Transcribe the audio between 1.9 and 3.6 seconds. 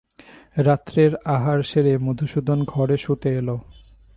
মধুসূদন ঘরে শুতে এল।